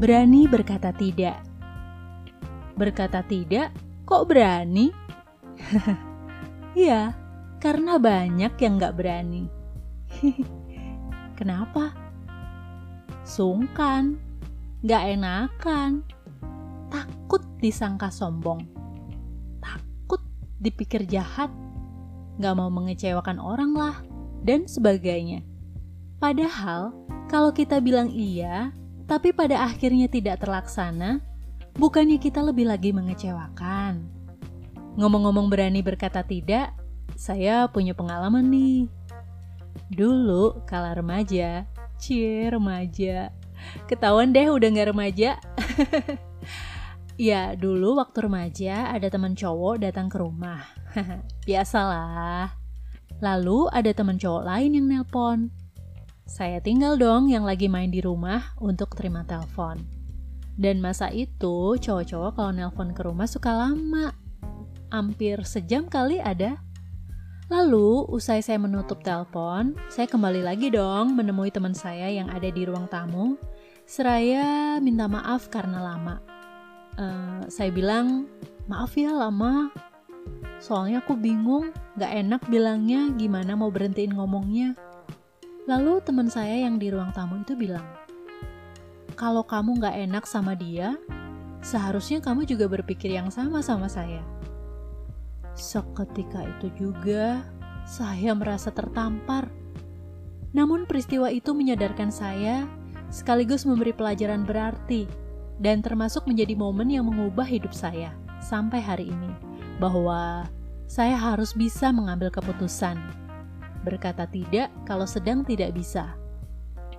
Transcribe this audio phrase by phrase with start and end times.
[0.00, 1.44] Berani berkata tidak.
[2.72, 3.68] Berkata tidak,
[4.08, 4.88] kok berani?
[6.70, 7.18] Iya,
[7.58, 9.50] karena banyak yang gak berani.
[11.38, 11.90] Kenapa?
[13.26, 14.16] Sungkan,
[14.86, 16.06] gak enakan,
[16.88, 18.62] takut disangka sombong,
[19.58, 20.22] takut
[20.62, 21.50] dipikir jahat,
[22.38, 23.98] gak mau mengecewakan orang lah,
[24.46, 25.42] dan sebagainya.
[26.22, 26.94] Padahal,
[27.26, 28.70] kalau kita bilang iya,
[29.10, 31.18] tapi pada akhirnya tidak terlaksana,
[31.74, 34.06] bukannya kita lebih lagi mengecewakan.
[34.94, 36.70] Ngomong-ngomong berani berkata tidak,
[37.18, 38.86] saya punya pengalaman nih.
[39.90, 41.66] Dulu, kala remaja,
[41.98, 43.34] cie remaja,
[43.90, 45.42] ketahuan deh udah gak remaja.
[47.18, 50.62] ya, dulu waktu remaja ada teman cowok datang ke rumah.
[51.50, 52.54] Biasalah.
[53.18, 55.50] Lalu ada teman cowok lain yang nelpon.
[56.30, 59.82] Saya tinggal dong yang lagi main di rumah untuk terima telepon.
[60.54, 64.14] Dan masa itu cowok-cowok kalau nelpon ke rumah suka lama.
[64.94, 66.62] Hampir sejam kali ada.
[67.50, 72.62] Lalu, usai saya menutup telepon, saya kembali lagi dong menemui teman saya yang ada di
[72.62, 73.34] ruang tamu.
[73.82, 76.22] Seraya minta maaf karena lama.
[76.94, 78.30] Uh, saya bilang,
[78.70, 79.74] maaf ya lama.
[80.62, 84.78] Soalnya aku bingung, gak enak bilangnya gimana mau berhentiin ngomongnya.
[85.70, 87.86] Lalu teman saya yang di ruang tamu itu bilang,
[89.14, 90.98] kalau kamu gak enak sama dia,
[91.62, 94.18] seharusnya kamu juga berpikir yang sama sama saya.
[95.54, 97.46] Seketika itu juga,
[97.86, 99.46] saya merasa tertampar.
[100.50, 102.66] Namun peristiwa itu menyadarkan saya,
[103.06, 105.06] sekaligus memberi pelajaran berarti,
[105.62, 108.10] dan termasuk menjadi momen yang mengubah hidup saya
[108.42, 109.30] sampai hari ini,
[109.78, 110.50] bahwa
[110.90, 112.98] saya harus bisa mengambil keputusan
[113.82, 116.16] berkata tidak kalau sedang tidak bisa.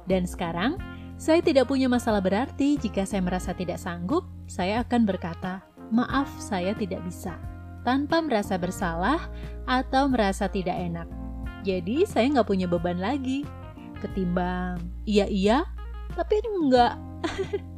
[0.10, 0.78] Dan sekarang,
[1.22, 5.62] saya tidak punya masalah berarti jika saya merasa tidak sanggup, saya akan berkata,
[5.94, 7.38] maaf saya tidak bisa,
[7.86, 9.30] tanpa merasa bersalah
[9.70, 11.06] atau merasa tidak enak.
[11.62, 13.46] Jadi saya nggak punya beban lagi.
[14.02, 15.62] Ketimbang, iya-iya,
[16.18, 16.98] tapi enggak.